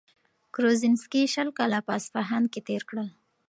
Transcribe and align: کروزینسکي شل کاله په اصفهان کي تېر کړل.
کروزینسکي 0.53 1.21
شل 1.33 1.47
کاله 1.57 1.79
په 1.87 1.91
اصفهان 1.99 2.43
کي 2.53 2.59
تېر 2.67 2.81
کړل. 2.89 3.07